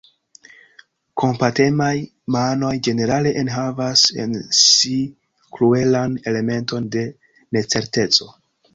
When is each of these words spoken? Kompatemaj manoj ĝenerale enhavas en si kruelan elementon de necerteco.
Kompatemaj 1.23 1.91
manoj 2.37 2.71
ĝenerale 2.89 3.35
enhavas 3.43 4.07
en 4.25 4.35
si 4.63 4.97
kruelan 5.55 6.21
elementon 6.35 6.93
de 6.99 7.09
necerteco. 7.61 8.35